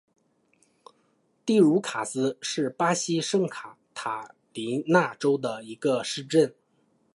[1.45, 6.55] 蒂茹卡斯是巴西圣卡塔琳娜州的一个市镇。